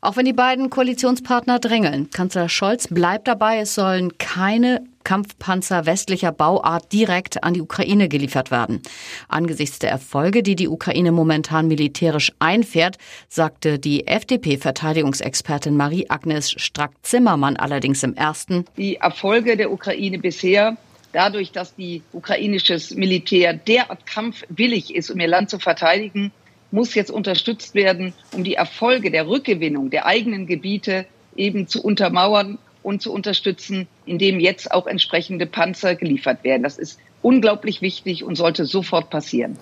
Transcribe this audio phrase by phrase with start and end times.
[0.00, 6.32] Auch wenn die beiden Koalitionspartner drängeln, Kanzler Scholz bleibt dabei, es sollen keine Kampfpanzer westlicher
[6.32, 8.82] Bauart direkt an die Ukraine geliefert werden.
[9.28, 18.02] Angesichts der Erfolge, die die Ukraine momentan militärisch einfährt, sagte die FDP-Verteidigungsexpertin Marie-Agnes Strack-Zimmermann allerdings
[18.02, 18.66] im ersten.
[18.76, 20.76] Die Erfolge der Ukraine bisher
[21.12, 26.32] dadurch, dass die ukrainisches Militär derart kampfwillig ist, um ihr Land zu verteidigen,
[26.70, 32.58] muss jetzt unterstützt werden, um die Erfolge der Rückgewinnung der eigenen Gebiete eben zu untermauern
[32.82, 36.62] und zu unterstützen, indem jetzt auch entsprechende Panzer geliefert werden.
[36.62, 39.58] Das ist unglaublich wichtig und sollte sofort passieren.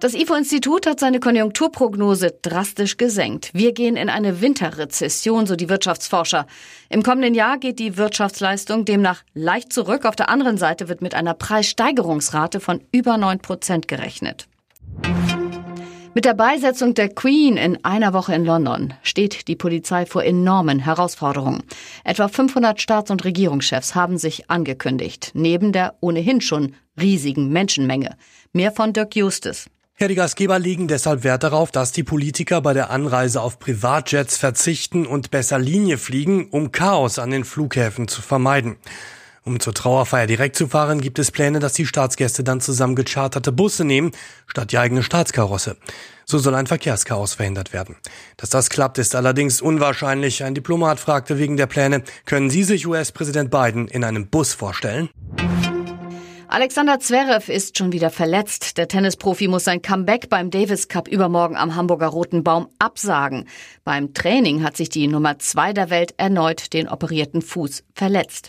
[0.00, 3.50] Das IFO-Institut hat seine Konjunkturprognose drastisch gesenkt.
[3.54, 6.46] Wir gehen in eine Winterrezession, so die Wirtschaftsforscher.
[6.90, 10.04] Im kommenden Jahr geht die Wirtschaftsleistung demnach leicht zurück.
[10.04, 14.46] Auf der anderen Seite wird mit einer Preissteigerungsrate von über 9 Prozent gerechnet.
[16.16, 20.78] Mit der Beisetzung der Queen in einer Woche in London steht die Polizei vor enormen
[20.78, 21.64] Herausforderungen.
[22.04, 28.16] Etwa 500 Staats- und Regierungschefs haben sich angekündigt, neben der ohnehin schon riesigen Menschenmenge.
[28.52, 29.66] Mehr von Dirk Justus.
[29.98, 34.36] Ja, die Gastgeber legen deshalb Wert darauf, dass die Politiker bei der Anreise auf Privatjets
[34.36, 38.76] verzichten und besser Linie fliegen, um Chaos an den Flughäfen zu vermeiden.
[39.46, 43.52] Um zur Trauerfeier direkt zu fahren, gibt es Pläne, dass die Staatsgäste dann zusammen gecharterte
[43.52, 44.12] Busse nehmen,
[44.46, 45.76] statt die eigene Staatskarosse.
[46.24, 47.96] So soll ein Verkehrschaos verhindert werden.
[48.38, 50.42] Dass das klappt, ist allerdings unwahrscheinlich.
[50.44, 55.10] Ein Diplomat fragte wegen der Pläne, können Sie sich US-Präsident Biden in einem Bus vorstellen?
[56.48, 58.78] Alexander Zverev ist schon wieder verletzt.
[58.78, 63.46] Der Tennisprofi muss sein Comeback beim Davis Cup übermorgen am Hamburger Roten Baum absagen.
[63.82, 68.48] Beim Training hat sich die Nummer zwei der Welt erneut den operierten Fuß verletzt.